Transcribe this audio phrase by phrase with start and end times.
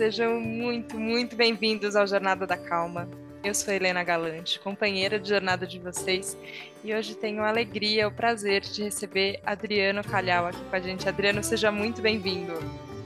[0.00, 3.06] sejam muito, muito bem-vindos ao Jornada da Calma.
[3.44, 6.38] Eu sou Helena Galante, companheira de jornada de vocês,
[6.82, 11.06] e hoje tenho a alegria, o prazer de receber Adriano Calhau aqui com a gente.
[11.06, 12.54] Adriano, seja muito bem-vindo.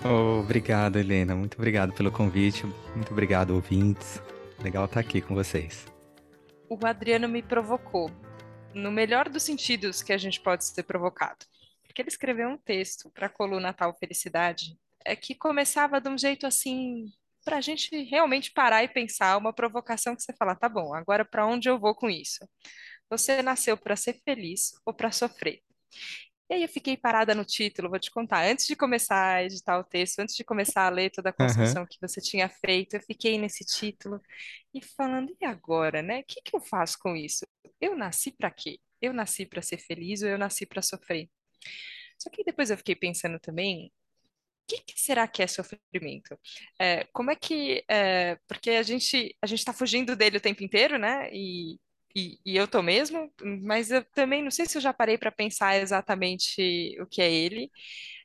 [0.04, 1.34] Oh, obrigado, Helena.
[1.34, 2.64] Muito obrigado pelo convite.
[2.94, 4.22] Muito obrigado, ouvintes.
[4.62, 5.92] Legal estar aqui com vocês.
[6.68, 8.08] O Adriano me provocou,
[8.72, 11.44] no melhor dos sentidos que a gente pode ser provocado.
[11.84, 16.18] Porque ele escreveu um texto para a coluna Tal Felicidade é que começava de um
[16.18, 17.12] jeito assim,
[17.44, 21.24] para a gente realmente parar e pensar, uma provocação que você fala, tá bom, agora
[21.24, 22.48] para onde eu vou com isso?
[23.10, 25.60] Você nasceu para ser feliz ou para sofrer?
[26.50, 28.44] E aí eu fiquei parada no título, vou te contar.
[28.44, 31.82] Antes de começar a editar o texto, antes de começar a ler toda a construção
[31.82, 31.88] uhum.
[31.88, 34.20] que você tinha feito, eu fiquei nesse título
[34.74, 36.20] e falando, e agora, né?
[36.20, 37.46] O que, que eu faço com isso?
[37.80, 38.78] Eu nasci para quê?
[39.00, 41.30] Eu nasci para ser feliz ou eu nasci para sofrer?
[42.18, 43.90] Só que depois eu fiquei pensando também
[44.66, 46.38] que, que, será que é sofrimento?
[46.80, 47.84] É, como é que.
[47.88, 51.28] É, porque a gente a está fugindo dele o tempo inteiro, né?
[51.32, 51.78] E,
[52.16, 55.32] e, e, eu tô mesmo, mas eu também não sei se eu já parei para
[55.32, 57.70] pensar exatamente o que é ele.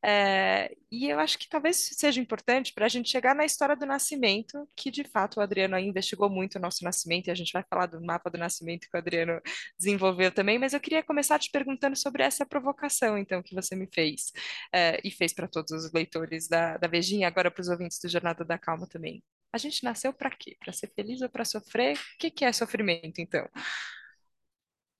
[0.04, 3.86] É, e eu acho que talvez seja importante para a gente chegar na história do
[3.86, 7.64] nascimento, que de fato o Adriano investigou muito o nosso nascimento, e a gente vai
[7.70, 9.42] falar do mapa do nascimento que o Adriano
[9.78, 13.88] desenvolveu também, mas eu queria começar te perguntando sobre essa provocação, então, que você me
[13.94, 14.32] fez,
[14.74, 18.08] é, e fez para todos os leitores da, da Vejinha, agora para os ouvintes do
[18.08, 19.22] Jornada da Calma também.
[19.52, 20.56] A gente nasceu para quê?
[20.60, 21.98] Para ser feliz ou para sofrer?
[21.98, 23.48] O que, que é sofrimento, então?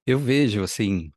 [0.06, 1.14] Eu vejo, assim,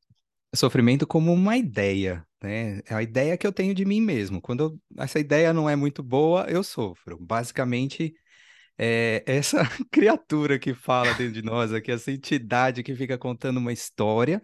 [0.56, 2.80] sofrimento como uma ideia, né?
[2.86, 4.40] É a ideia que eu tenho de mim mesmo.
[4.40, 7.18] Quando eu, essa ideia não é muito boa, eu sofro.
[7.20, 8.14] Basicamente,
[8.78, 9.58] é essa
[9.90, 14.42] criatura que fala dentro de nós aqui, essa entidade que fica contando uma história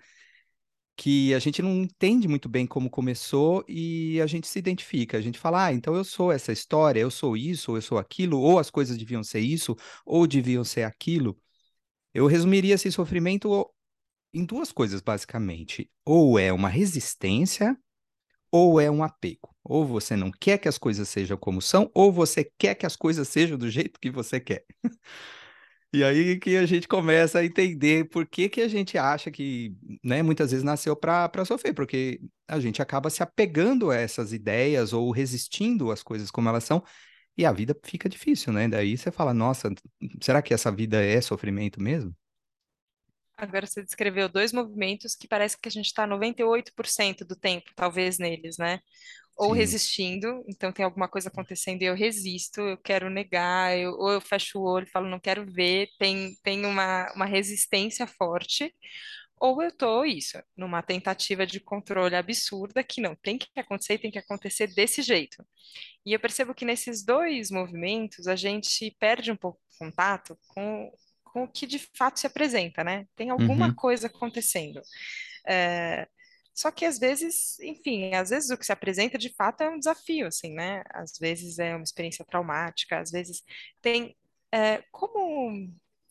[0.97, 5.17] que a gente não entende muito bem como começou e a gente se identifica.
[5.17, 7.99] A gente fala, ah, então eu sou essa história, eu sou isso, ou eu sou
[7.99, 11.39] aquilo, ou as coisas deviam ser isso, ou deviam ser aquilo.
[12.15, 13.69] Eu resumiria esse sofrimento
[14.33, 15.91] em duas coisas, basicamente.
[16.05, 17.77] Ou é uma resistência,
[18.51, 19.55] ou é um apego.
[19.65, 22.97] Ou você não quer que as coisas sejam como são, ou você quer que as
[22.97, 24.65] coisas sejam do jeito que você quer.
[25.93, 29.75] E aí que a gente começa a entender por que, que a gente acha que,
[30.05, 34.93] né, muitas vezes nasceu para sofrer, porque a gente acaba se apegando a essas ideias
[34.93, 36.85] ou resistindo às coisas como elas são,
[37.37, 38.69] e a vida fica difícil, né?
[38.69, 39.71] Daí você fala, nossa,
[40.23, 42.15] será que essa vida é sofrimento mesmo?
[43.39, 48.19] Agora você descreveu dois movimentos que parece que a gente está 98% do tempo, talvez,
[48.19, 48.81] neles, né?
[49.37, 49.59] Ou Sim.
[49.59, 54.21] resistindo, então tem alguma coisa acontecendo e eu resisto, eu quero negar, eu, ou eu
[54.21, 58.75] fecho o olho e falo, não quero ver, tem, tem uma, uma resistência forte,
[59.41, 64.11] ou eu tô isso, numa tentativa de controle absurda que não, tem que acontecer tem
[64.11, 65.47] que acontecer desse jeito.
[66.05, 70.91] E eu percebo que nesses dois movimentos a gente perde um pouco o contato com
[71.33, 73.07] com o que de fato se apresenta, né?
[73.17, 73.75] Tem alguma uhum.
[73.75, 74.81] coisa acontecendo.
[75.47, 76.07] É,
[76.55, 79.79] só que às vezes, enfim, às vezes o que se apresenta de fato é um
[79.79, 80.83] desafio, assim, né?
[80.91, 83.43] Às vezes é uma experiência traumática, às vezes
[83.81, 84.17] tem.
[84.53, 85.71] É, como,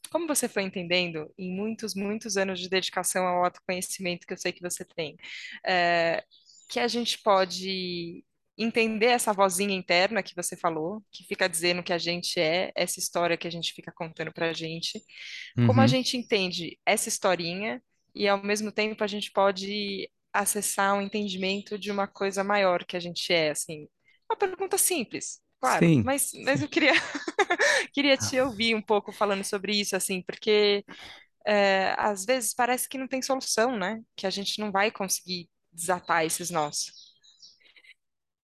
[0.09, 4.53] como você foi entendendo em muitos, muitos anos de dedicação ao autoconhecimento que eu sei
[4.53, 5.17] que você tem,
[5.65, 6.23] é,
[6.69, 8.23] que a gente pode
[8.57, 12.99] entender essa vozinha interna que você falou, que fica dizendo que a gente é, essa
[12.99, 15.01] história que a gente fica contando pra gente,
[15.57, 15.67] uhum.
[15.67, 15.87] como a uhum.
[15.87, 17.81] gente entende essa historinha
[18.15, 22.97] e ao mesmo tempo a gente pode acessar um entendimento de uma coisa maior que
[22.97, 23.87] a gente é, assim.
[24.29, 26.03] Uma pergunta simples, claro, Sim.
[26.03, 26.93] mas, mas eu queria,
[27.93, 30.83] queria te ouvir um pouco falando sobre isso, assim, porque
[31.45, 34.01] é, às vezes parece que não tem solução, né?
[34.15, 37.06] Que a gente não vai conseguir desatar esses nós.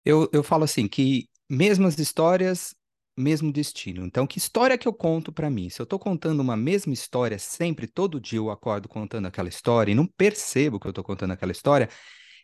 [0.05, 2.73] Eu, eu falo assim, que mesmas histórias,
[3.17, 4.05] mesmo destino.
[4.05, 5.69] Então, que história que eu conto para mim?
[5.69, 9.91] Se eu estou contando uma mesma história sempre, todo dia eu acordo contando aquela história
[9.91, 11.89] e não percebo que eu estou contando aquela história,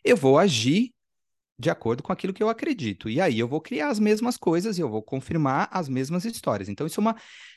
[0.04, 0.94] eu vou agir
[1.60, 3.10] de acordo com aquilo que eu acredito.
[3.10, 6.70] E aí eu vou criar as mesmas coisas e eu vou confirmar as mesmas histórias.
[6.70, 7.16] Então, isso é, uma,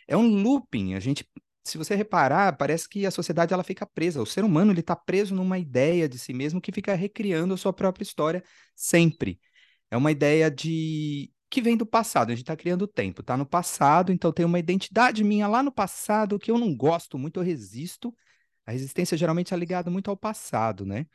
[0.08, 0.94] é um looping.
[0.94, 1.28] A gente,
[1.64, 4.22] se você reparar, parece que a sociedade ela fica presa.
[4.22, 7.56] O ser humano ele está preso numa ideia de si mesmo que fica recriando a
[7.56, 8.42] sua própria história
[8.74, 9.38] sempre.
[9.90, 13.44] É uma ideia de que vem do passado, a gente está criando tempo, tá no
[13.44, 17.44] passado, então tem uma identidade minha lá no passado que eu não gosto muito, eu
[17.44, 18.14] resisto.
[18.64, 21.06] A resistência geralmente é ligada muito ao passado, né?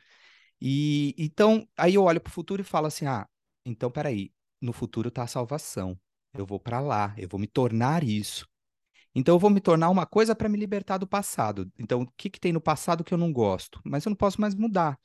[0.60, 3.26] E então aí eu olho para o futuro e falo assim: ah,
[3.64, 5.98] então peraí, no futuro está a salvação.
[6.34, 8.46] Eu vou para lá, eu vou me tornar isso.
[9.14, 11.70] Então eu vou me tornar uma coisa para me libertar do passado.
[11.78, 13.80] Então o que, que tem no passado que eu não gosto?
[13.84, 14.98] Mas eu não posso mais mudar.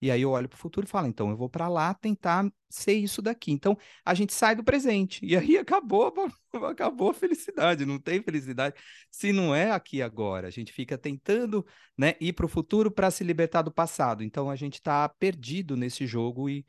[0.00, 2.50] E aí eu olho para o futuro e falo, então eu vou para lá tentar
[2.68, 3.50] ser isso daqui.
[3.52, 6.12] Então a gente sai do presente e aí acabou,
[6.68, 7.86] acabou a felicidade.
[7.86, 8.76] Não tem felicidade
[9.10, 10.48] se não é aqui agora.
[10.48, 11.64] A gente fica tentando,
[11.96, 14.22] né, ir para o futuro para se libertar do passado.
[14.22, 16.66] Então a gente está perdido nesse jogo e,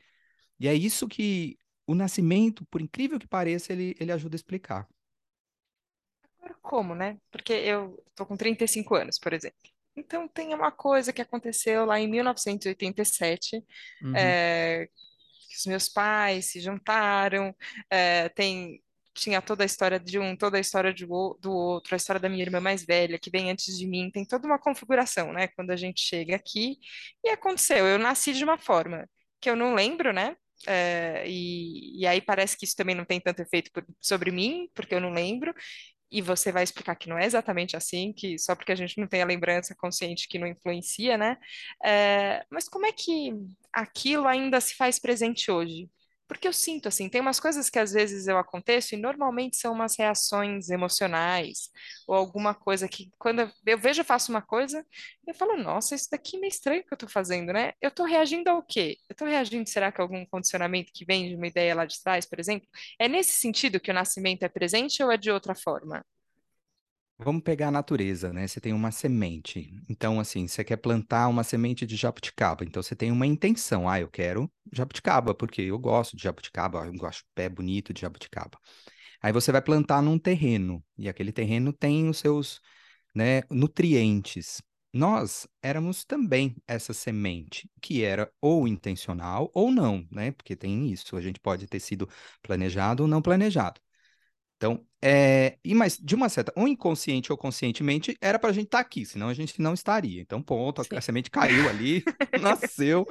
[0.60, 4.88] e é isso que o nascimento, por incrível que pareça, ele, ele ajuda a explicar.
[6.62, 7.18] Como, né?
[7.30, 9.77] Porque eu tô com 35 anos, por exemplo.
[9.98, 13.64] Então, tem uma coisa que aconteceu lá em 1987,
[14.02, 14.16] uhum.
[14.16, 17.54] é, que os meus pais se juntaram,
[17.90, 18.80] é, tem,
[19.14, 22.28] tinha toda a história de um, toda a história de, do outro, a história da
[22.28, 25.70] minha irmã mais velha, que vem antes de mim, tem toda uma configuração, né, quando
[25.72, 26.78] a gente chega aqui,
[27.24, 29.08] e aconteceu, eu nasci de uma forma
[29.40, 30.36] que eu não lembro, né,
[30.66, 34.68] é, e, e, aí parece que isso também não tem tanto efeito por, sobre mim,
[34.74, 35.54] porque eu não lembro,
[36.10, 39.06] e você vai explicar que não é exatamente assim, que só porque a gente não
[39.06, 41.36] tem a lembrança consciente que não influencia, né?
[41.84, 43.32] É, mas como é que
[43.72, 45.88] aquilo ainda se faz presente hoje?
[46.28, 49.72] Porque eu sinto assim, tem umas coisas que às vezes eu aconteço e normalmente são
[49.72, 51.70] umas reações emocionais
[52.06, 54.84] ou alguma coisa que quando eu vejo eu faço uma coisa,
[55.26, 57.72] eu falo, nossa, isso daqui é meio estranho que eu tô fazendo, né?
[57.80, 58.96] Eu tô reagindo ao quê?
[59.08, 62.00] Eu tô reagindo, será que a algum condicionamento que vem de uma ideia lá de
[62.02, 62.68] trás, por exemplo?
[62.98, 66.04] É nesse sentido que o nascimento é presente ou é de outra forma?
[67.20, 68.46] Vamos pegar a natureza, né?
[68.46, 69.74] Você tem uma semente.
[69.88, 72.64] Então, assim, você quer plantar uma semente de jabuticaba.
[72.64, 73.88] Então, você tem uma intenção.
[73.88, 78.00] Ah, eu quero jabuticaba, porque eu gosto de jabuticaba, eu gosto de pé bonito de
[78.02, 78.56] jabuticaba.
[79.22, 82.60] Aí você vai plantar num terreno, e aquele terreno tem os seus
[83.14, 84.62] né, nutrientes.
[84.92, 90.32] Nós éramos também essa semente, que era ou intencional ou não, né?
[90.32, 92.08] Porque tem isso, a gente pode ter sido
[92.42, 93.80] planejado ou não planejado.
[94.58, 98.64] Então, é, e mas de uma certa, ou inconsciente ou conscientemente, era para a gente
[98.64, 100.20] estar tá aqui, senão a gente não estaria.
[100.20, 102.02] Então, ponto, a, a semente caiu ali,
[102.42, 103.06] nasceu,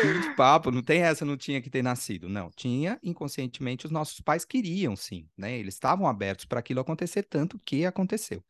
[0.00, 2.26] fim de papo, não tem essa, não tinha que ter nascido.
[2.26, 5.58] Não, tinha inconscientemente, os nossos pais queriam sim, né?
[5.58, 8.42] Eles estavam abertos para aquilo acontecer, tanto que aconteceu.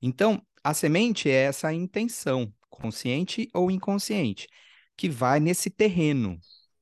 [0.00, 4.48] Então, a semente é essa intenção, consciente ou inconsciente,
[4.96, 6.40] que vai nesse terreno.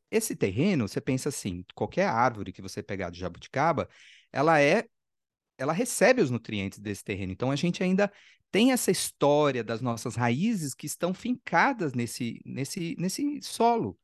[0.08, 3.88] Esse terreno, você pensa assim, qualquer árvore que você pegar de jabuticaba,
[4.32, 4.86] ela é
[5.58, 7.32] ela recebe os nutrientes desse terreno.
[7.32, 8.12] Então a gente ainda
[8.50, 13.98] tem essa história das nossas raízes que estão fincadas nesse nesse nesse solo.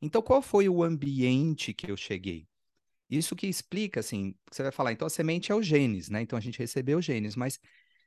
[0.00, 2.46] Então qual foi o ambiente que eu cheguei?
[3.08, 6.22] Isso que explica assim, você vai falar, então a semente é o genes, né?
[6.22, 7.58] Então a gente recebeu genes, mas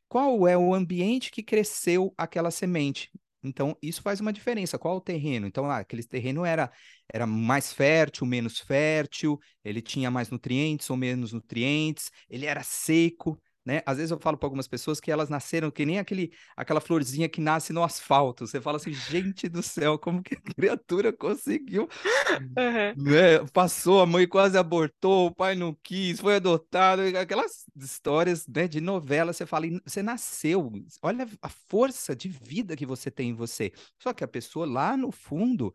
[0.09, 3.09] qual é o ambiente que cresceu aquela semente?
[3.43, 4.77] Então, isso faz uma diferença.
[4.77, 5.47] Qual o terreno?
[5.47, 6.71] Então, ah, aquele terreno era,
[7.11, 13.41] era mais fértil, menos fértil, ele tinha mais nutrientes ou menos nutrientes, ele era seco,
[13.69, 13.83] né?
[13.85, 17.29] Às vezes eu falo para algumas pessoas que elas nasceram que nem aquele, aquela florzinha
[17.29, 18.47] que nasce no asfalto.
[18.47, 21.87] Você fala assim, gente do céu, como que a criatura conseguiu?
[22.39, 23.03] Uhum.
[23.03, 23.39] Né?
[23.51, 28.79] Passou, a mãe quase abortou, o pai não quis, foi adotado, aquelas histórias né, de
[28.79, 29.33] novela.
[29.33, 33.71] Você fala, você nasceu, olha a força de vida que você tem em você.
[33.97, 35.73] Só que a pessoa lá no fundo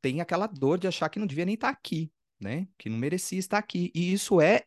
[0.00, 2.10] tem aquela dor de achar que não devia nem estar tá aqui,
[2.40, 2.66] né?
[2.78, 3.90] Que não merecia estar aqui.
[3.94, 4.64] E isso é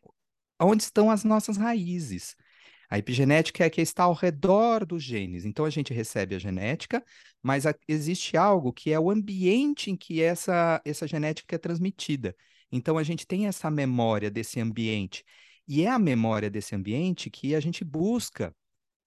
[0.60, 2.36] onde estão as nossas raízes.
[2.94, 5.44] A epigenética é a que está ao redor dos genes.
[5.44, 7.04] Então a gente recebe a genética,
[7.42, 12.36] mas a, existe algo que é o ambiente em que essa, essa genética é transmitida.
[12.70, 15.24] Então a gente tem essa memória desse ambiente.
[15.66, 18.54] E é a memória desse ambiente que a gente busca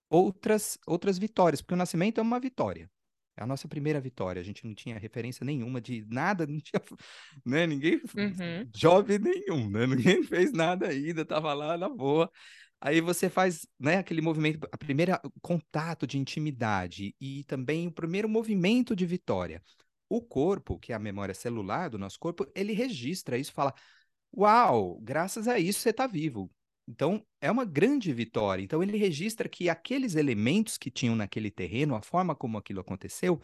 [0.10, 2.92] outras, outras vitórias, porque o nascimento é uma vitória.
[3.38, 4.42] É a nossa primeira vitória.
[4.42, 6.82] A gente não tinha referência nenhuma de nada, não tinha,
[7.46, 7.66] né?
[7.66, 8.70] Ninguém, uhum.
[8.76, 9.88] jovem nenhum, né?
[9.88, 12.30] Ninguém fez nada ainda, estava lá na boa.
[12.80, 18.30] Aí você faz, né, aquele movimento, a primeira contato de intimidade e também o primeiro
[18.30, 19.62] movimento de vitória.
[20.10, 23.74] O corpo, que é a memória celular do nosso corpo, ele registra isso, fala:
[24.36, 26.52] "Uau, graças a isso você está vivo".
[26.88, 28.64] Então, é uma grande vitória.
[28.64, 33.42] Então, ele registra que aqueles elementos que tinham naquele terreno, a forma como aquilo aconteceu,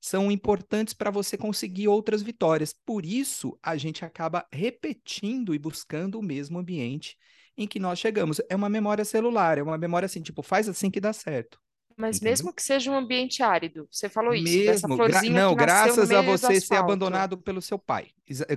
[0.00, 2.74] são importantes para você conseguir outras vitórias.
[2.84, 7.16] Por isso, a gente acaba repetindo e buscando o mesmo ambiente
[7.56, 8.40] em que nós chegamos.
[8.48, 11.58] É uma memória celular, é uma memória assim, tipo, faz assim que dá certo.
[11.96, 12.30] Mas Entendeu?
[12.30, 16.10] mesmo que seja um ambiente árido, você falou isso, mesmo, dessa florzinha gra não, graças
[16.10, 18.08] a você ser abandonado pelo seu pai,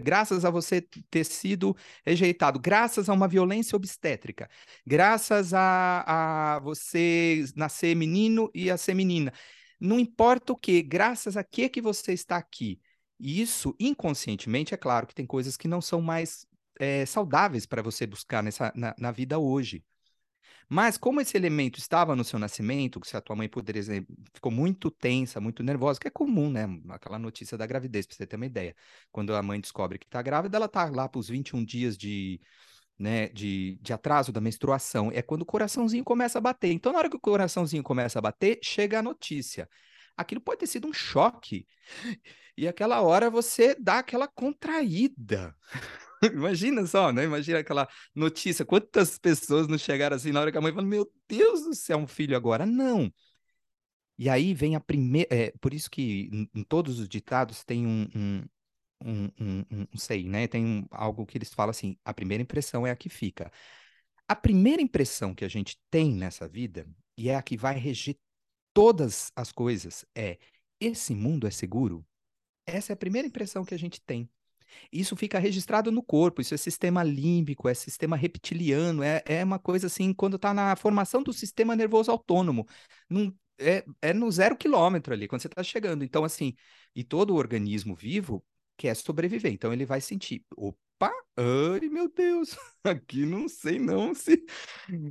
[0.02, 1.76] graças a você ter sido
[2.06, 4.50] rejeitado, graças a uma violência obstétrica,
[4.86, 9.34] graças a, a você nascer menino e a ser menina,
[9.80, 12.80] não importa o que, graças a que que você está aqui.
[13.20, 16.46] Isso inconscientemente, é claro que tem coisas que não são mais
[16.80, 19.84] é, saudáveis para você buscar nessa, na, na vida hoje.
[20.68, 24.52] Mas como esse elemento estava no seu nascimento, se a tua mãe, por exemplo, ficou
[24.52, 26.66] muito tensa, muito nervosa, que é comum, né?
[26.90, 28.76] Aquela notícia da gravidez, para você ter uma ideia.
[29.12, 32.42] Quando a mãe descobre que está grávida, ela está lá para os 21 dias de,
[32.98, 35.12] né, de, de atraso da menstruação.
[35.14, 36.72] É quando o coraçãozinho começa a bater.
[36.72, 39.70] Então, na hora que o coraçãozinho começa a bater, chega a notícia.
[40.18, 41.68] Aquilo pode ter sido um choque.
[42.58, 45.54] E aquela hora você dá aquela contraída.
[46.34, 47.24] Imagina só, né?
[47.24, 48.66] Imagina aquela notícia.
[48.66, 51.98] Quantas pessoas não chegaram assim na hora que a mãe falou: Meu Deus do céu,
[51.98, 52.66] um filho agora?
[52.66, 53.12] Não.
[54.18, 55.28] E aí vem a primeira.
[55.34, 58.44] É, por isso que em, todos os ditados tem um, um,
[59.04, 60.48] um, um, um sei, né?
[60.48, 63.52] Tem um, algo que eles falam assim: a primeira impressão é a que fica.
[64.28, 68.18] A primeira impressão que a gente tem nessa vida, e é a que vai reger
[68.74, 70.40] todas as coisas, é:
[70.80, 72.06] esse mundo é seguro?
[72.66, 74.30] Essa é a primeira impressão que a gente tem.
[74.92, 79.60] Isso fica registrado no corpo, isso é sistema límbico, é sistema reptiliano, é, é uma
[79.60, 82.68] coisa assim, quando está na formação do sistema nervoso autônomo,
[83.10, 86.04] num, é, é no zero quilômetro ali, quando você está chegando.
[86.04, 86.54] Então, assim,
[86.96, 88.44] e todo o organismo vivo
[88.78, 90.46] quer sobreviver, então ele vai sentir,
[91.00, 94.46] opa, ai meu Deus, aqui não sei não se,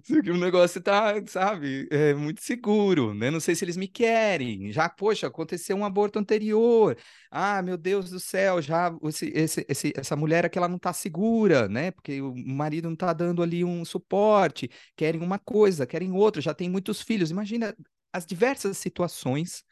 [0.02, 3.30] se o negócio tá, sabe, é muito seguro, né?
[3.30, 4.72] Não sei se eles me querem.
[4.72, 6.96] Já, poxa, aconteceu um aborto anterior.
[7.30, 10.92] Ah, meu Deus do céu, já esse, esse, esse, essa mulher aqui ela não tá
[10.92, 11.90] segura, né?
[11.90, 16.54] Porque o marido não tá dando ali um suporte, querem uma coisa, querem outra, já
[16.54, 17.30] tem muitos filhos.
[17.30, 17.76] Imagina
[18.12, 19.64] as diversas situações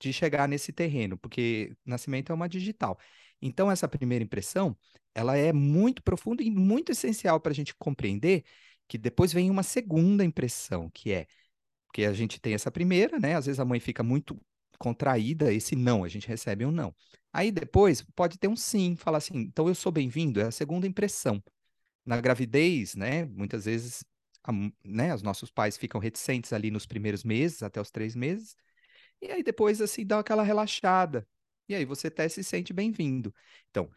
[0.00, 2.98] de chegar nesse terreno, porque nascimento é uma digital.
[3.40, 4.76] Então, essa primeira impressão,
[5.14, 8.44] ela é muito profunda e muito essencial para a gente compreender
[8.86, 11.26] que depois vem uma segunda impressão, que é
[11.86, 13.34] porque a gente tem essa primeira, né?
[13.34, 14.40] Às vezes a mãe fica muito
[14.78, 16.94] contraída, esse não, a gente recebe um não.
[17.32, 20.86] Aí depois pode ter um sim, falar assim, então eu sou bem-vindo, é a segunda
[20.86, 21.42] impressão.
[22.04, 23.24] Na gravidez, né?
[23.26, 24.04] Muitas vezes,
[24.44, 24.52] a,
[24.84, 25.14] né?
[25.14, 28.56] Os nossos pais ficam reticentes ali nos primeiros meses, até os três meses,
[29.20, 31.26] e aí depois assim dá aquela relaxada,
[31.68, 33.34] e aí você até se sente bem-vindo.
[33.70, 33.90] Então,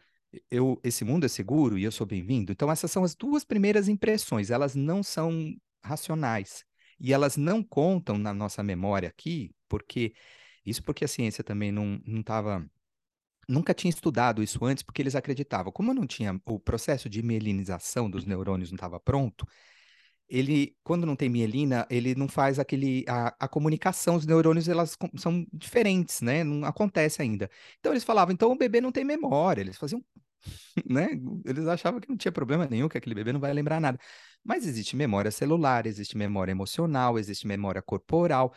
[0.50, 2.52] eu, esse mundo é seguro e eu sou bem-vindo.
[2.52, 4.50] Então, essas são as duas primeiras impressões.
[4.50, 6.64] Elas não são racionais.
[6.98, 10.14] E elas não contam na nossa memória aqui, porque.
[10.64, 12.64] Isso porque a ciência também não estava.
[13.48, 15.72] Nunca tinha estudado isso antes, porque eles acreditavam.
[15.72, 19.46] Como não tinha o processo de mielinização dos neurônios não estava pronto,
[20.32, 24.96] ele, quando não tem mielina, ele não faz aquele, a, a comunicação, os neurônios, elas
[25.18, 26.42] são diferentes, né?
[26.42, 27.50] Não acontece ainda.
[27.78, 30.02] Então eles falavam, então o bebê não tem memória, eles faziam,
[30.88, 31.10] né?
[31.44, 33.98] Eles achavam que não tinha problema nenhum, que aquele bebê não vai lembrar nada.
[34.42, 38.54] Mas existe memória celular, existe memória emocional, existe memória corporal.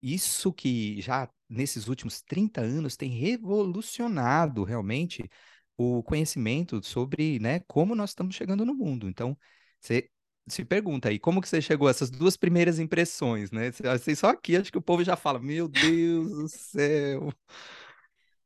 [0.00, 5.28] Isso que já nesses últimos 30 anos tem revolucionado realmente
[5.76, 9.08] o conhecimento sobre, né, como nós estamos chegando no mundo.
[9.08, 9.36] Então,
[9.80, 10.08] você
[10.48, 13.70] se pergunta aí, como que você chegou a essas duas primeiras impressões, né?
[13.92, 17.32] Assim, só aqui acho que o povo já fala, meu Deus do céu,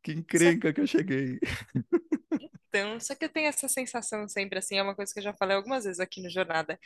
[0.03, 1.39] que encrenca que eu cheguei.
[2.69, 5.35] Então, só que eu tenho essa sensação sempre, assim, é uma coisa que eu já
[5.35, 6.79] falei algumas vezes aqui no Jornada,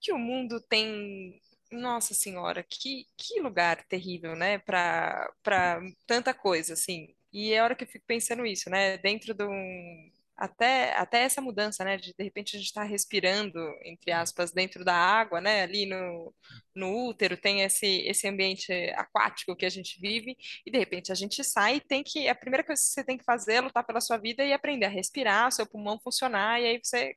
[0.00, 6.74] que o mundo tem, nossa senhora, que, que lugar terrível, né, para para tanta coisa,
[6.74, 7.14] assim.
[7.32, 11.22] E é a hora que eu fico pensando isso, né, dentro de um até, até
[11.22, 11.96] essa mudança, né?
[11.96, 15.62] De de repente a gente está respirando, entre aspas, dentro da água, né?
[15.62, 16.32] Ali no,
[16.74, 21.14] no útero tem esse, esse ambiente aquático que a gente vive, e de repente a
[21.16, 22.28] gente sai e tem que.
[22.28, 24.86] A primeira coisa que você tem que fazer é lutar pela sua vida e aprender
[24.86, 27.16] a respirar, seu pulmão funcionar, e aí você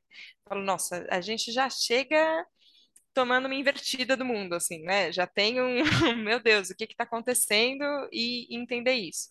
[0.50, 2.46] fala, nossa, a gente já chega
[3.13, 5.12] tomando uma invertida do mundo, assim, né?
[5.12, 5.84] Já tem um,
[6.24, 9.30] meu Deus, o que está acontecendo e entender isso.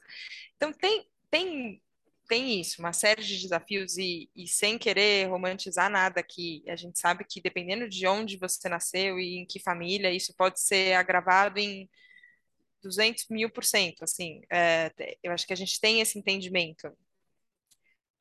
[0.57, 1.83] Então tem, tem
[2.31, 6.97] tem isso, uma série de desafios e, e, sem querer romantizar nada aqui, a gente
[6.97, 11.59] sabe que dependendo de onde você nasceu e em que família, isso pode ser agravado
[11.59, 11.91] em
[12.85, 14.93] 200 mil por cento, assim, é,
[15.25, 16.97] eu acho que a gente tem esse entendimento.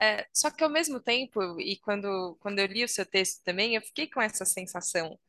[0.01, 3.75] É, só que ao mesmo tempo, e quando, quando eu li o seu texto também,
[3.75, 5.19] eu fiquei com essa sensação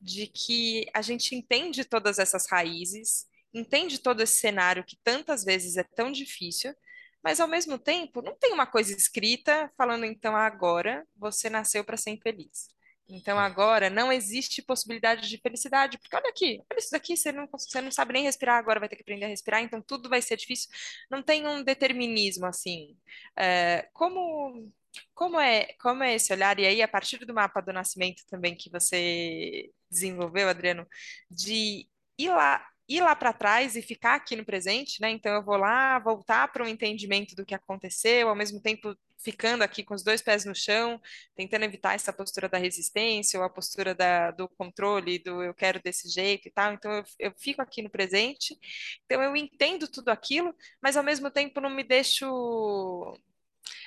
[0.00, 5.76] de que a gente entende todas essas raízes, entende todo esse cenário que tantas vezes
[5.76, 6.74] é tão difícil,
[7.22, 11.96] mas ao mesmo tempo não tem uma coisa escrita falando então agora você nasceu para
[11.96, 12.68] ser infeliz.
[13.12, 17.48] Então agora não existe possibilidade de felicidade, porque olha aqui, olha isso daqui, você não,
[17.50, 20.22] você não sabe nem respirar, agora vai ter que aprender a respirar, então tudo vai
[20.22, 20.68] ser difícil.
[21.10, 22.96] Não tem um determinismo assim.
[23.36, 24.72] É, como
[25.14, 28.56] como é como é esse olhar e aí a partir do mapa do nascimento também
[28.56, 30.86] que você desenvolveu, Adriano,
[31.30, 35.10] de ir lá ir lá para trás e ficar aqui no presente, né?
[35.10, 39.62] Então eu vou lá voltar para um entendimento do que aconteceu, ao mesmo tempo ficando
[39.62, 41.00] aqui com os dois pés no chão,
[41.36, 45.80] tentando evitar essa postura da resistência ou a postura da, do controle, do eu quero
[45.82, 46.72] desse jeito e tal.
[46.72, 48.58] Então eu, eu fico aqui no presente,
[49.04, 52.26] então eu entendo tudo aquilo, mas ao mesmo tempo não me deixo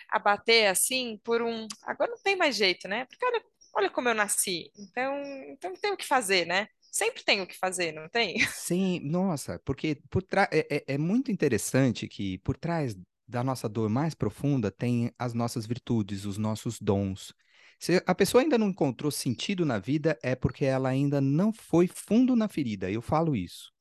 [0.09, 1.67] abater assim por um.
[1.83, 3.05] Agora não tem mais jeito, né?
[3.05, 3.43] Porque olha,
[3.75, 4.71] olha como eu nasci.
[4.77, 6.67] Então, então tem o que fazer, né?
[6.93, 8.37] Sempre tem o que fazer, não tem?
[8.53, 12.95] Sim, nossa, porque por trás é, é, é muito interessante que por trás
[13.27, 17.33] da nossa dor mais profunda tem as nossas virtudes, os nossos dons.
[17.79, 21.87] Se a pessoa ainda não encontrou sentido na vida, é porque ela ainda não foi
[21.87, 22.91] fundo na ferida.
[22.91, 23.73] Eu falo isso.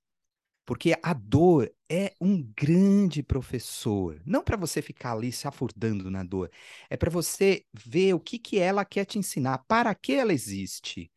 [0.64, 4.22] Porque a dor é um grande professor.
[4.24, 6.50] Não para você ficar ali se afundando na dor.
[6.88, 11.10] É para você ver o que, que ela quer te ensinar, para que ela existe.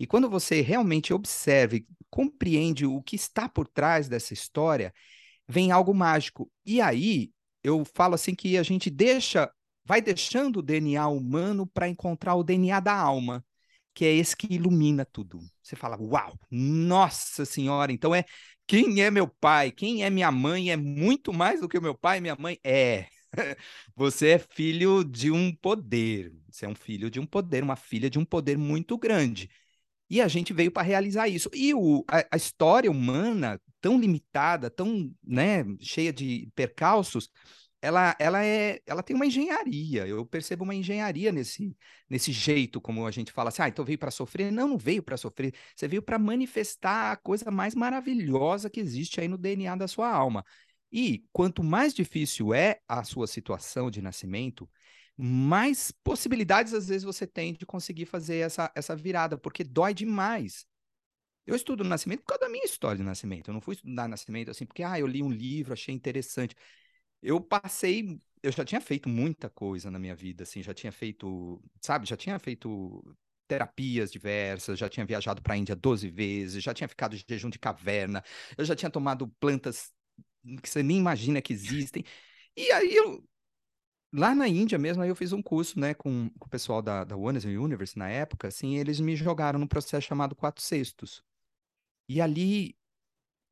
[0.00, 4.94] E quando você realmente observa e compreende o que está por trás dessa história,
[5.46, 6.50] vem algo mágico.
[6.64, 7.30] E aí,
[7.62, 9.52] eu falo assim que a gente deixa,
[9.84, 13.44] vai deixando o DNA humano para encontrar o DNA da alma,
[13.94, 15.38] que é esse que ilumina tudo.
[15.62, 18.24] Você fala, uau, nossa senhora, então é
[18.66, 21.94] quem é meu pai, quem é minha mãe é muito mais do que o meu
[21.94, 22.58] pai e minha mãe.
[22.64, 23.06] É.
[23.94, 26.32] Você é filho de um poder.
[26.50, 29.50] Você é um filho de um poder, uma filha de um poder muito grande.
[30.10, 31.48] E a gente veio para realizar isso.
[31.54, 37.30] E o, a, a, história humana, tão limitada, tão né, cheia de percalços,
[37.80, 40.06] ela, ela, é, ela tem uma engenharia.
[40.06, 41.76] Eu percebo uma engenharia nesse,
[42.08, 44.50] nesse jeito, como a gente fala assim, ah, então veio para sofrer.
[44.50, 45.54] Não, não veio para sofrer.
[45.76, 50.10] Você veio para manifestar a coisa mais maravilhosa que existe aí no DNA da sua
[50.10, 50.44] alma.
[50.92, 54.68] E quanto mais difícil é a sua situação de nascimento,
[55.20, 60.66] mais possibilidades às vezes você tem de conseguir fazer essa, essa virada, porque dói demais.
[61.46, 63.48] Eu estudo nascimento por causa da minha história de nascimento.
[63.48, 66.54] Eu não fui estudar nascimento assim porque ah, eu li um livro, achei interessante
[67.22, 71.62] eu passei, eu já tinha feito muita coisa na minha vida, assim, já tinha feito,
[71.80, 76.72] sabe, já tinha feito terapias diversas, já tinha viajado para a Índia 12 vezes, já
[76.72, 78.22] tinha ficado de jejum de caverna,
[78.56, 79.92] eu já tinha tomado plantas
[80.62, 82.04] que você nem imagina que existem.
[82.56, 83.24] E aí eu
[84.12, 87.04] lá na Índia mesmo, aí eu fiz um curso, né, com, com o pessoal da,
[87.04, 91.22] da Oneness Universe na época, assim, eles me jogaram num processo chamado Quatro Sextos.
[92.08, 92.76] E ali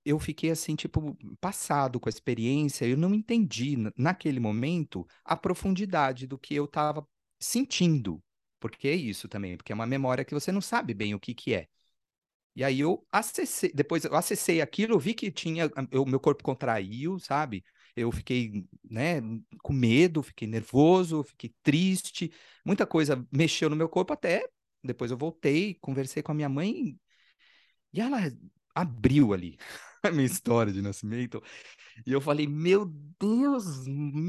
[0.04, 6.26] eu fiquei assim, tipo, passado com a experiência, eu não entendi naquele momento a profundidade
[6.26, 7.06] do que eu estava
[7.40, 8.22] sentindo.
[8.60, 11.34] Porque é isso também, porque é uma memória que você não sabe bem o que
[11.34, 11.68] que é.
[12.56, 17.18] E aí eu acessei, depois eu acessei aquilo, vi que tinha, o meu corpo contraiu,
[17.18, 17.64] sabe?
[17.98, 19.20] Eu fiquei, né,
[19.62, 22.32] com medo, fiquei nervoso, fiquei triste,
[22.64, 24.48] muita coisa mexeu no meu corpo até
[24.82, 26.98] depois eu voltei, conversei com a minha mãe
[27.92, 28.18] e ela
[28.74, 29.58] abriu ali
[30.02, 31.42] a minha história de nascimento.
[32.06, 32.86] E eu falei, meu
[33.20, 33.86] Deus,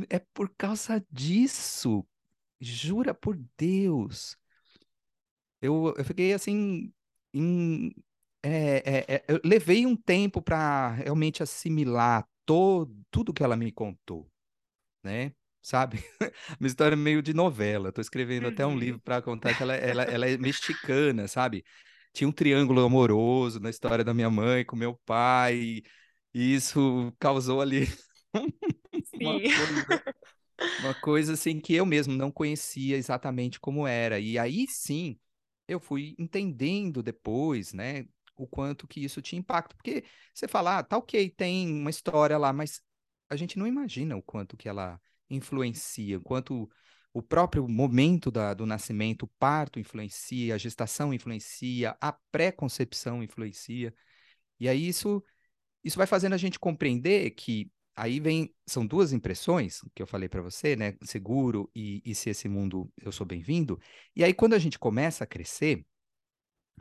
[0.10, 2.06] é por causa disso.
[2.60, 4.38] Jura por Deus.
[5.62, 6.92] Eu, eu fiquei assim.
[7.34, 7.94] Em,
[8.42, 13.72] é, é, é, eu levei um tempo para realmente assimilar todo, tudo que ela me
[13.72, 14.28] contou,
[15.04, 15.32] né?
[15.62, 16.04] Sabe?
[16.60, 17.90] Uma história meio de novela.
[17.90, 18.50] Estou escrevendo uhum.
[18.50, 18.78] até um uhum.
[18.80, 21.64] livro para contar que ela, ela, ela é mexicana, sabe?
[22.12, 25.84] tinha um triângulo amoroso na história da minha mãe com meu pai,
[26.34, 27.88] e isso causou ali
[29.14, 30.04] uma coisa,
[30.80, 34.20] uma coisa assim que eu mesmo não conhecia exatamente como era.
[34.20, 35.20] E aí sim,
[35.68, 38.08] eu fui entendendo depois, né,
[38.40, 42.38] o quanto que isso tinha impacto, porque você fala, ah, tá ok, tem uma história
[42.38, 42.82] lá, mas
[43.30, 45.00] a gente não imagina o quanto que ela
[45.30, 46.70] influencia, o quanto
[47.14, 53.94] o próprio momento da, do nascimento, o parto influencia, a gestação influencia, a pré-concepção influencia.
[54.60, 55.24] E aí isso,
[55.84, 60.30] isso vai fazendo a gente compreender que aí vem, são duas impressões que eu falei
[60.30, 60.96] para você, né?
[61.04, 63.80] Seguro e, e se esse mundo eu sou bem-vindo.
[64.16, 65.86] E aí quando a gente começa a crescer,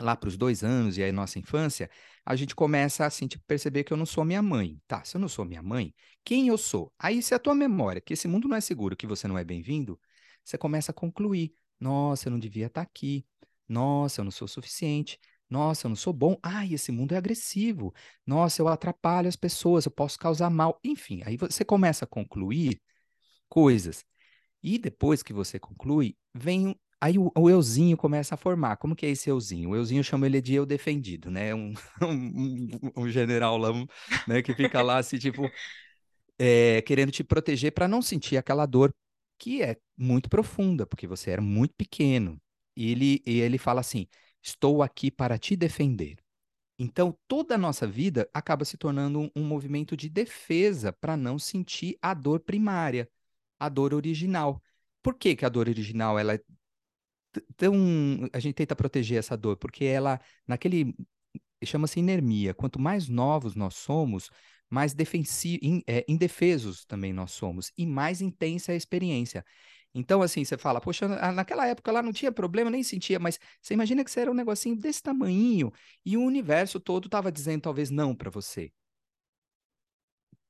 [0.00, 1.90] lá para os dois anos e aí nossa infância,
[2.24, 4.80] a gente começa assim, tipo, perceber que eu não sou minha mãe.
[4.86, 6.92] Tá, se eu não sou minha mãe, quem eu sou?
[6.98, 9.44] Aí se a tua memória, que esse mundo não é seguro, que você não é
[9.44, 9.98] bem-vindo,
[10.44, 11.52] você começa a concluir.
[11.80, 13.24] Nossa, eu não devia estar aqui.
[13.68, 15.18] Nossa, eu não sou suficiente.
[15.48, 16.36] Nossa, eu não sou bom.
[16.42, 17.94] Ai, esse mundo é agressivo.
[18.26, 20.78] Nossa, eu atrapalho as pessoas, eu posso causar mal.
[20.84, 22.80] Enfim, aí você começa a concluir
[23.48, 24.04] coisas.
[24.62, 28.76] E depois que você conclui, vem aí o, o euzinho começa a formar.
[28.76, 29.70] Como que é esse euzinho?
[29.70, 31.54] O euzinho chama ele de eu defendido, né?
[31.54, 33.70] Um, um, um general lá,
[34.26, 35.52] né, que fica lá assim, tipo,
[36.38, 38.94] é, querendo te proteger para não sentir aquela dor
[39.38, 42.40] que é muito profunda, porque você era muito pequeno.
[42.76, 44.06] E ele, e ele fala assim:
[44.42, 46.16] estou aqui para te defender.
[46.78, 51.38] Então, toda a nossa vida acaba se tornando um, um movimento de defesa para não
[51.38, 53.08] sentir a dor primária,
[53.58, 54.62] a dor original.
[55.02, 56.40] por que, que a dor original ela é
[57.56, 57.74] tão.
[58.32, 60.94] A gente tenta proteger essa dor, porque ela, naquele.
[61.64, 62.54] chama-se inermia.
[62.54, 64.30] Quanto mais novos nós somos,
[64.70, 65.58] mais defensi...
[65.62, 69.44] in, é, indefesos também nós somos, e mais intensa é a experiência.
[69.94, 73.74] Então, assim, você fala, poxa, naquela época lá não tinha problema, nem sentia, mas você
[73.74, 75.72] imagina que você era um negocinho desse tamanhinho
[76.04, 78.70] e o universo todo estava dizendo talvez não para você.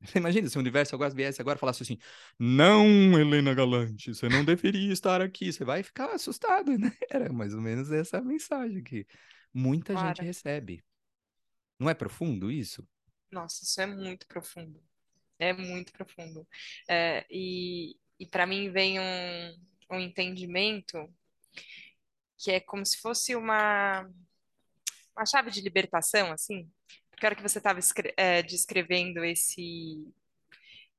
[0.00, 1.98] Você imagina se o universo agora viesse agora falasse assim:
[2.38, 5.52] Não, Helena Galante, você não deveria estar aqui.
[5.52, 6.92] Você vai ficar assustado, né?
[7.10, 9.06] Era mais ou menos essa mensagem que
[9.52, 10.08] muita Para.
[10.08, 10.82] gente recebe.
[11.78, 12.86] Não é profundo isso?
[13.30, 14.82] Nossa, isso é muito profundo.
[15.38, 16.46] É muito profundo.
[16.88, 19.60] É, e e para mim vem um,
[19.92, 20.98] um entendimento
[22.36, 24.08] que é como se fosse uma,
[25.16, 26.68] uma chave de libertação, assim.
[27.18, 27.80] Porque hora que você estava
[28.16, 30.06] é, descrevendo esse,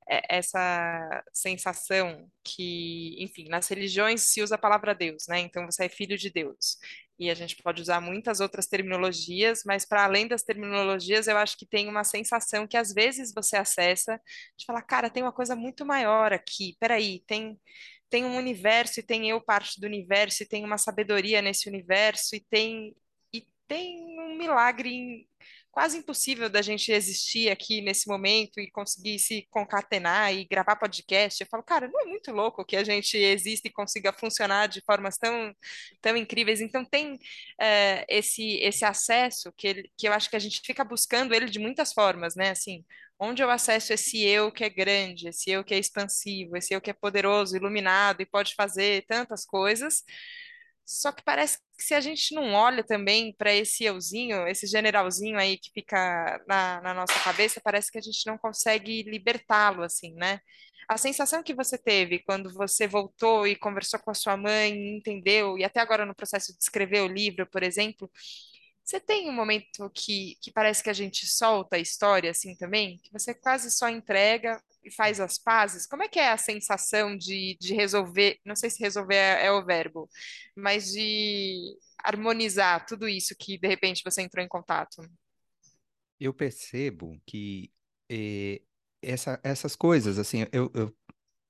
[0.10, 5.40] é, essa sensação que, enfim, nas religiões se usa a palavra Deus, né?
[5.40, 6.78] Então você é filho de Deus.
[7.18, 11.58] E a gente pode usar muitas outras terminologias, mas para além das terminologias, eu acho
[11.58, 14.22] que tem uma sensação que às vezes você acessa
[14.58, 16.76] de falar, cara, tem uma coisa muito maior aqui.
[16.82, 17.58] Peraí, tem
[18.10, 22.36] tem um universo e tem eu parte do universo e tem uma sabedoria nesse universo
[22.36, 22.94] e tem
[23.34, 25.30] e tem um milagre
[25.72, 31.42] quase impossível da gente existir aqui nesse momento e conseguir se concatenar e gravar podcast.
[31.42, 34.82] Eu falo, cara, não é muito louco que a gente exista e consiga funcionar de
[34.82, 35.54] formas tão,
[36.02, 36.62] tão incríveis.
[36.62, 37.20] Então tem
[37.60, 41.46] é, esse, esse acesso que, ele, que eu acho que a gente fica buscando ele
[41.46, 42.50] de muitas formas, né?
[42.52, 42.84] Assim,
[43.20, 46.82] onde eu acesso esse eu que é grande, esse eu que é expansivo, esse eu
[46.82, 50.04] que é poderoso, iluminado e pode fazer tantas coisas.
[50.86, 55.40] Só que parece que se a gente não olha também para esse euzinho, esse generalzinho
[55.40, 60.14] aí que fica na, na nossa cabeça, parece que a gente não consegue libertá-lo, assim,
[60.16, 60.42] né?
[60.90, 65.58] A sensação que você teve quando você voltou e conversou com a sua mãe, entendeu,
[65.58, 68.12] e até agora no processo de escrever o livro, por exemplo,
[68.90, 72.98] você tem um momento que, que parece que a gente solta a história assim também?
[72.98, 75.86] Que você quase só entrega e faz as pazes?
[75.86, 78.40] Como é que é a sensação de, de resolver?
[78.44, 80.10] Não sei se resolver é, é o verbo,
[80.56, 85.08] mas de harmonizar tudo isso que de repente você entrou em contato?
[86.20, 87.72] Eu percebo que
[88.10, 88.64] eh,
[89.04, 90.92] essa, essas coisas, assim, eu, eu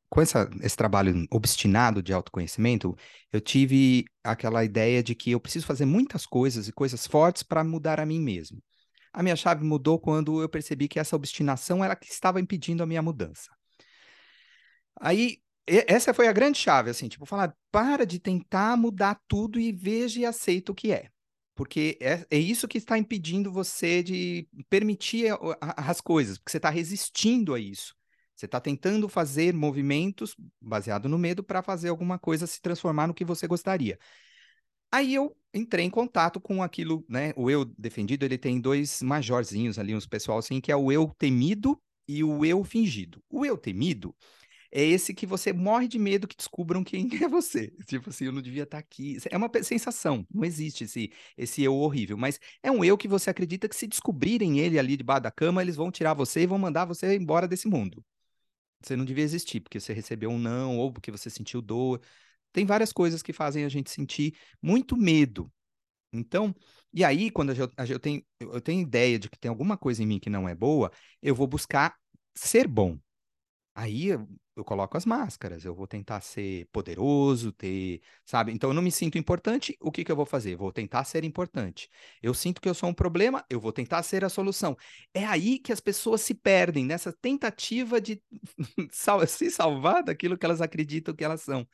[0.09, 2.95] com essa, esse trabalho obstinado de autoconhecimento,
[3.31, 7.63] eu tive aquela ideia de que eu preciso fazer muitas coisas e coisas fortes para
[7.63, 8.61] mudar a mim mesmo.
[9.13, 12.85] A minha chave mudou quando eu percebi que essa obstinação era que estava impedindo a
[12.85, 13.51] minha mudança.
[14.99, 19.71] Aí, essa foi a grande chave, assim, tipo, falar, para de tentar mudar tudo e
[19.71, 21.09] veja e aceita o que é.
[21.53, 25.27] Porque é, é isso que está impedindo você de permitir
[25.59, 27.98] as coisas, porque você está resistindo a isso.
[28.39, 33.13] Você está tentando fazer movimentos baseado no medo para fazer alguma coisa se transformar no
[33.13, 33.99] que você gostaria.
[34.89, 37.33] Aí eu entrei em contato com aquilo, né?
[37.35, 41.13] O eu defendido, ele tem dois majorzinhos ali, uns pessoal assim, que é o eu
[41.17, 43.21] temido e o eu fingido.
[43.29, 44.15] O eu temido
[44.71, 47.73] é esse que você morre de medo que descubram quem é você.
[47.87, 49.17] Tipo assim, eu não devia estar tá aqui.
[49.29, 53.29] É uma sensação, não existe esse, esse eu horrível, mas é um eu que você
[53.29, 56.57] acredita que se descobrirem ele ali debaixo da cama, eles vão tirar você e vão
[56.57, 58.01] mandar você embora desse mundo
[58.81, 62.01] você não devia existir, porque você recebeu um não, ou porque você sentiu dor.
[62.51, 65.51] Tem várias coisas que fazem a gente sentir muito medo.
[66.11, 66.55] Então,
[66.93, 70.07] e aí, quando eu, eu, tenho, eu tenho ideia de que tem alguma coisa em
[70.07, 71.95] mim que não é boa, eu vou buscar
[72.35, 72.97] ser bom.
[73.75, 74.09] Aí
[74.59, 78.51] eu, coloco as máscaras, eu vou tentar ser poderoso, ter, sabe?
[78.51, 80.55] Então eu não me sinto importante, o que que eu vou fazer?
[80.55, 81.89] Vou tentar ser importante.
[82.21, 84.77] Eu sinto que eu sou um problema, eu vou tentar ser a solução.
[85.13, 88.21] É aí que as pessoas se perdem nessa tentativa de
[89.27, 91.67] se salvar daquilo que elas acreditam que elas são.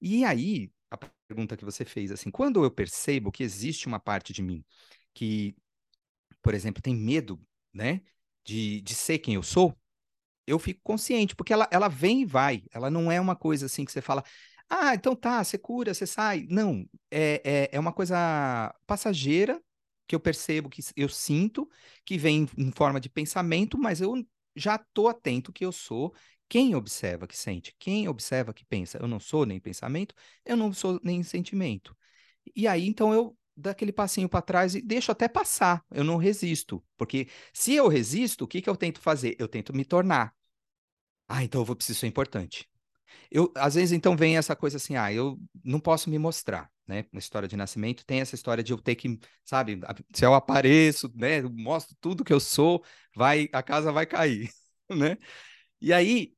[0.00, 0.96] E aí, a
[1.28, 4.64] pergunta que você fez, assim, quando eu percebo que existe uma parte de mim
[5.14, 5.54] que,
[6.42, 7.40] por exemplo, tem medo,
[7.72, 8.02] né,
[8.44, 9.76] de, de ser quem eu sou,
[10.50, 12.62] eu fico consciente, porque ela, ela vem e vai.
[12.72, 14.24] Ela não é uma coisa assim que você fala,
[14.68, 16.46] ah, então tá, você cura, você sai.
[16.48, 19.60] Não, é, é, é uma coisa passageira
[20.06, 21.68] que eu percebo, que eu sinto,
[22.04, 24.14] que vem em forma de pensamento, mas eu
[24.56, 26.14] já estou atento que eu sou
[26.48, 28.98] quem observa que sente, quem observa que pensa.
[28.98, 31.96] Eu não sou nem pensamento, eu não sou nem sentimento.
[32.56, 36.16] E aí, então, eu dou aquele passinho para trás e deixo até passar, eu não
[36.16, 36.82] resisto.
[36.96, 39.36] Porque se eu resisto, o que, que eu tento fazer?
[39.38, 40.34] Eu tento me tornar.
[41.32, 42.68] Ah, então eu vou preciso ser importante.
[43.30, 47.06] Eu, às vezes, então, vem essa coisa assim, ah, eu não posso me mostrar, né?
[47.12, 49.80] Na história de nascimento, tem essa história de eu ter que, sabe,
[50.14, 52.84] se eu apareço, né, eu mostro tudo que eu sou,
[53.16, 54.50] vai, a casa vai cair,
[54.90, 55.18] né?
[55.80, 56.34] E aí,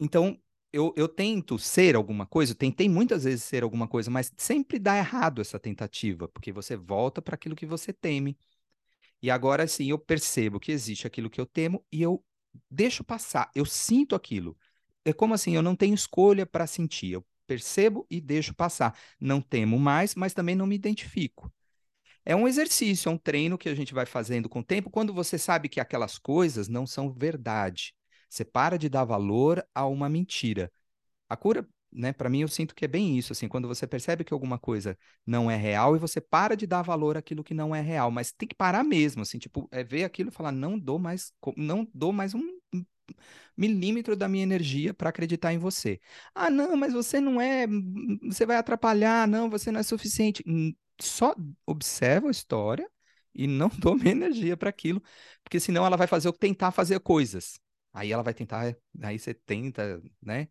[0.00, 0.38] então,
[0.72, 4.98] eu, eu tento ser alguma coisa, tentei muitas vezes ser alguma coisa, mas sempre dá
[4.98, 8.38] errado essa tentativa, porque você volta para aquilo que você teme.
[9.22, 12.22] E agora sim eu percebo que existe aquilo que eu temo e eu
[12.70, 14.56] deixo passar, eu sinto aquilo.
[15.04, 18.98] É como assim, eu não tenho escolha para sentir, eu percebo e deixo passar.
[19.20, 21.52] Não temo mais, mas também não me identifico.
[22.24, 25.12] É um exercício, é um treino que a gente vai fazendo com o tempo, quando
[25.12, 27.94] você sabe que aquelas coisas não são verdade.
[28.28, 30.72] Você para de dar valor a uma mentira.
[31.28, 34.24] A cura, né, para mim eu sinto que é bem isso, assim, quando você percebe
[34.24, 37.74] que alguma coisa não é real e você para de dar valor àquilo que não
[37.74, 40.78] é real, mas tem que parar mesmo, assim, tipo, é ver aquilo e falar, não
[40.78, 42.42] dou mais, não dou mais um
[43.56, 46.00] milímetro da minha energia para acreditar em você.
[46.34, 47.66] Ah, não, mas você não é,
[48.22, 50.42] você vai atrapalhar, não, você não é suficiente.
[51.00, 51.34] Só
[51.66, 52.88] observa a história
[53.34, 55.02] e não dou minha energia para aquilo,
[55.42, 57.58] porque senão ela vai fazer tentar fazer coisas.
[57.92, 60.48] Aí ela vai tentar, aí você tenta, né,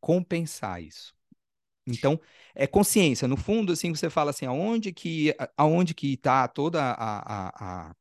[0.00, 1.14] compensar isso.
[1.86, 2.20] Então,
[2.54, 3.26] é consciência.
[3.26, 7.96] No fundo, assim, você fala assim, aonde que, aonde que está toda a, a, a,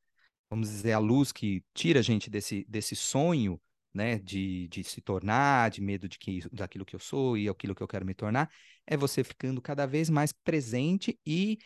[0.50, 3.60] vamos dizer, a luz que tira a gente desse, desse sonho,
[3.94, 7.74] né, de, de se tornar, de medo de que, daquilo que eu sou e aquilo
[7.74, 8.52] que eu quero me tornar,
[8.86, 11.58] é você ficando cada vez mais presente e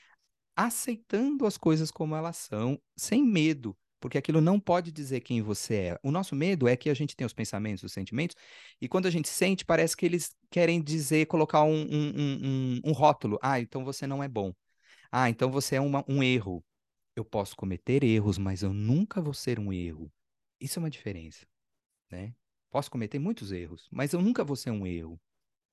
[0.55, 5.75] aceitando as coisas como elas são, sem medo, porque aquilo não pode dizer quem você
[5.75, 5.99] é.
[6.03, 8.35] O nosso medo é que a gente tem os pensamentos, os sentimentos,
[8.81, 12.91] e quando a gente sente, parece que eles querem dizer, colocar um, um, um, um
[12.91, 13.39] rótulo.
[13.41, 14.53] Ah, então você não é bom.
[15.09, 16.61] Ah, então você é uma, um erro.
[17.15, 20.11] Eu posso cometer erros, mas eu nunca vou ser um erro.
[20.59, 21.45] Isso é uma diferença,
[22.11, 22.35] né?
[22.69, 25.17] Posso cometer muitos erros, mas eu nunca vou ser um erro.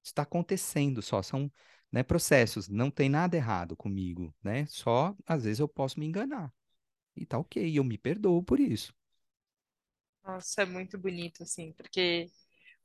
[0.05, 1.51] Está acontecendo só, são
[1.91, 4.67] né, processos, não tem nada errado comigo, né?
[4.67, 6.53] Só às vezes eu posso me enganar.
[7.17, 8.93] E tá ok, eu me perdoo por isso.
[10.25, 12.31] Nossa, é muito bonito, assim, porque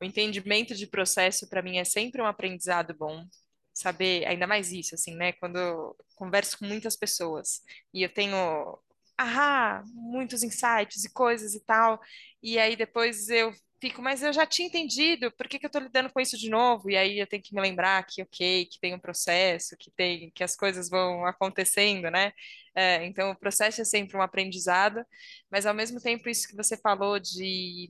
[0.02, 3.26] o entendimento de processo para mim é sempre um aprendizado bom.
[3.74, 5.34] Saber, ainda mais isso, assim, né?
[5.34, 7.62] Quando eu converso com muitas pessoas
[7.94, 8.80] e eu tenho,
[9.18, 12.00] ah, muitos insights e coisas e tal,
[12.44, 13.54] e aí depois eu
[13.86, 16.50] fico, mas eu já tinha entendido, por que que eu tô lidando com isso de
[16.50, 16.90] novo?
[16.90, 20.32] E aí eu tenho que me lembrar que, ok, que tem um processo, que tem,
[20.32, 22.32] que as coisas vão acontecendo, né?
[22.74, 25.06] É, então o processo é sempre um aprendizado,
[25.52, 27.90] mas ao mesmo tempo isso que você falou de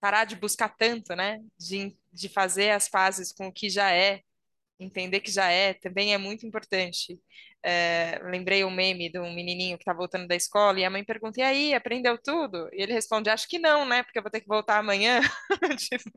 [0.00, 1.38] parar de buscar tanto, né?
[1.58, 4.22] De, de fazer as fases com o que já é,
[4.80, 7.20] entender que já é, também é muito importante.
[7.62, 11.04] É, lembrei um meme de um menininho que está voltando da escola e a mãe
[11.04, 12.68] pergunta: E aí, aprendeu tudo?
[12.72, 14.02] E ele responde: Acho que não, né?
[14.02, 15.20] Porque eu vou ter que voltar amanhã.
[15.78, 16.10] tipo,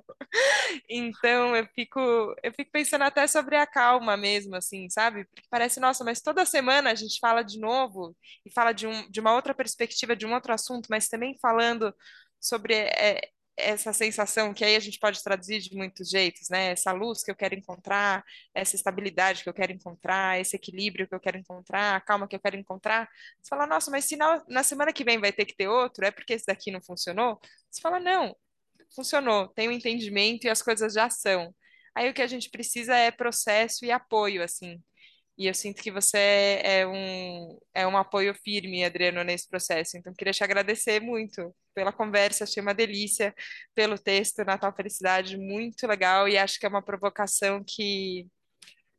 [0.90, 2.00] então eu fico,
[2.44, 5.26] eu fico pensando até sobre a calma mesmo, assim, sabe?
[5.26, 9.10] Porque parece, nossa, mas toda semana a gente fala de novo e fala de, um,
[9.10, 11.94] de uma outra perspectiva, de um outro assunto, mas também falando
[12.40, 13.22] sobre é,
[13.56, 16.72] essa sensação que aí a gente pode traduzir de muitos jeitos, né?
[16.72, 21.14] Essa luz que eu quero encontrar, essa estabilidade que eu quero encontrar, esse equilíbrio que
[21.16, 23.08] eu quero encontrar, a calma que eu quero encontrar.
[23.42, 26.06] Você fala, nossa, mas se na, na semana que vem vai ter que ter outro,
[26.06, 27.40] é porque esse daqui não funcionou?
[27.70, 28.36] Você fala, não,
[28.96, 31.54] funcionou, tem um entendimento e as coisas já são.
[31.96, 34.82] Aí o que a gente precisa é processo e apoio, assim.
[35.38, 39.98] E eu sinto que você é um, é um apoio firme, Adriano, nesse processo.
[39.98, 43.34] Então, queria te agradecer muito pela conversa, achei uma delícia,
[43.74, 48.28] pelo texto Natal Felicidade, muito legal, e acho que é uma provocação que,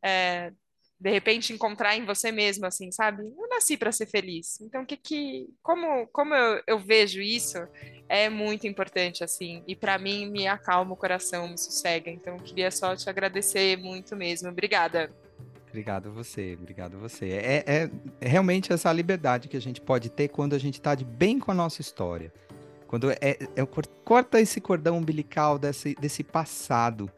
[0.04, 0.50] é,
[0.98, 3.22] de repente, encontrar em você mesmo, assim, sabe?
[3.22, 4.60] Eu nasci para ser feliz.
[4.60, 7.58] Então, que que, como, como eu, eu vejo isso,
[8.08, 12.10] é muito importante, assim, e para mim me acalma o coração, me sossega.
[12.10, 14.48] Então, queria só te agradecer muito mesmo.
[14.48, 15.14] Obrigada.
[15.74, 17.30] Obrigado você, obrigado você.
[17.30, 20.94] É, é, é, realmente essa liberdade que a gente pode ter quando a gente está
[20.94, 22.32] de bem com a nossa história.
[22.86, 23.66] Quando é, é,
[24.04, 27.10] corta esse cordão umbilical desse, desse passado.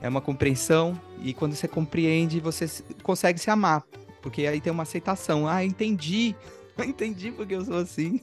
[0.00, 2.66] É uma compreensão, e quando você compreende, você
[3.04, 3.84] consegue se amar.
[4.20, 5.46] Porque aí tem uma aceitação.
[5.46, 6.34] Ah, entendi.
[6.76, 8.20] Entendi porque eu sou assim.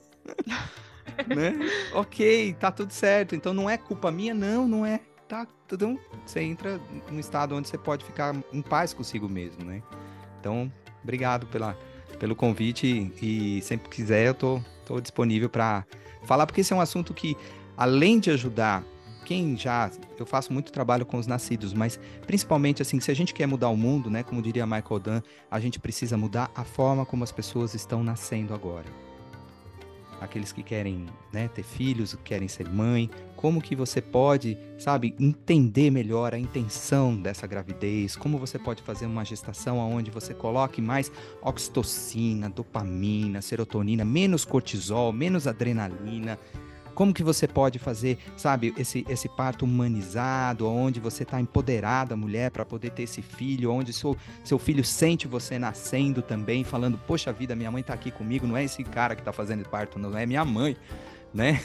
[1.25, 1.57] né?
[1.95, 3.33] Ok, tá tudo certo.
[3.33, 5.99] Então não é culpa minha, não, não é tá tudo.
[6.25, 6.79] Você entra
[7.11, 9.81] num estado onde você pode ficar em paz consigo mesmo, né?
[10.39, 10.71] Então,
[11.03, 11.77] obrigado pela,
[12.19, 15.85] pelo convite e sempre que quiser eu tô, tô disponível para
[16.23, 17.35] falar, porque esse é um assunto que,
[17.75, 18.83] além de ajudar
[19.25, 19.89] quem já.
[20.19, 23.69] Eu faço muito trabalho com os nascidos, mas principalmente assim, se a gente quer mudar
[23.69, 24.21] o mundo, né?
[24.21, 28.53] Como diria Michael Dunn, a gente precisa mudar a forma como as pessoas estão nascendo
[28.53, 28.85] agora
[30.19, 35.91] aqueles que querem né, ter filhos, querem ser mãe, como que você pode, sabe, entender
[35.91, 41.11] melhor a intenção dessa gravidez, como você pode fazer uma gestação onde você coloque mais
[41.41, 46.39] oxitocina, dopamina, serotonina, menos cortisol, menos adrenalina,
[46.95, 52.49] Como que você pode fazer, sabe, esse, esse parto humanizado, onde você está empoderada, mulher,
[52.49, 57.31] para poder ter esse filho, onde seu, seu filho sente você nascendo também, falando, poxa
[57.33, 60.17] vida, minha mãe está aqui comigo, não é esse cara que está fazendo parto, não
[60.17, 60.77] é minha mãe,
[61.33, 61.61] né?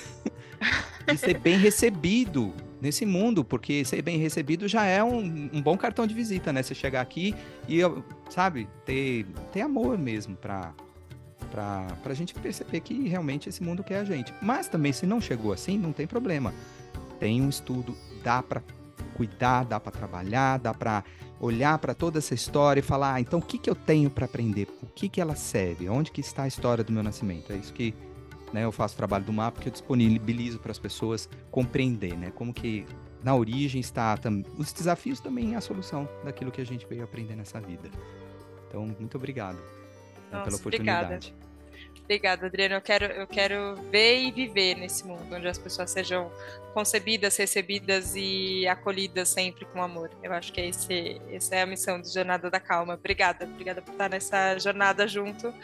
[1.07, 5.77] e ser bem recebido nesse mundo, porque ser bem recebido já é um, um bom
[5.77, 6.63] cartão de visita, né?
[6.63, 7.35] Você chegar aqui
[7.69, 7.79] e,
[8.29, 10.73] sabe, ter, ter amor mesmo para
[11.51, 14.33] para a gente perceber que realmente esse mundo quer a gente.
[14.41, 16.55] Mas também, se não chegou assim, não tem problema.
[17.19, 18.63] Tem um estudo, dá para
[19.15, 21.05] cuidar, dá para trabalhar, dá para
[21.41, 24.27] olhar para toda essa história e falar, ah, então o que, que eu tenho para
[24.27, 24.69] aprender?
[24.83, 25.89] O que, que ela serve?
[25.89, 27.53] Onde que está a história do meu nascimento?
[27.53, 27.95] É isso que
[28.53, 32.31] né, eu faço o trabalho do mapa que eu disponibilizo para as pessoas compreender, né,
[32.35, 32.87] como que
[33.23, 34.19] na origem está
[34.57, 37.91] os desafios também a solução daquilo que a gente veio aprender nessa vida.
[38.67, 39.59] Então, muito obrigado
[40.31, 41.35] Nossa, pela oportunidade.
[41.35, 41.51] Obrigada.
[42.11, 42.75] Obrigada, Adriano.
[42.75, 46.29] Eu quero, eu quero ver e viver nesse mundo onde as pessoas sejam
[46.75, 50.11] concebidas, recebidas e acolhidas sempre com amor.
[50.21, 52.95] Eu acho que esse, essa é a missão do Jornada da Calma.
[52.95, 55.55] Obrigada, obrigada por estar nessa jornada junto.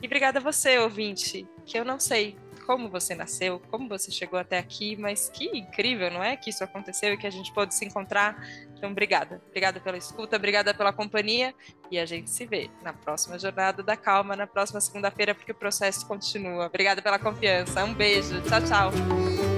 [0.00, 2.34] E obrigada a você, ouvinte, que eu não sei
[2.70, 6.36] como você nasceu, como você chegou até aqui, mas que incrível, não é?
[6.36, 8.40] Que isso aconteceu e que a gente pôde se encontrar.
[8.76, 9.42] Então, obrigada.
[9.48, 11.52] Obrigada pela escuta, obrigada pela companhia
[11.90, 15.54] e a gente se vê na próxima Jornada da Calma, na próxima segunda-feira, porque o
[15.54, 16.66] processo continua.
[16.66, 17.84] Obrigada pela confiança.
[17.84, 18.40] Um beijo.
[18.42, 19.49] Tchau, tchau.